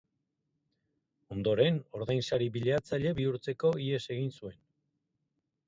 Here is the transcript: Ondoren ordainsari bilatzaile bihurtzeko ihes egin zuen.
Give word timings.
Ondoren 1.35 1.77
ordainsari 1.99 2.49
bilatzaile 2.57 3.13
bihurtzeko 3.21 3.73
ihes 3.87 4.03
egin 4.17 4.35
zuen. 4.41 4.61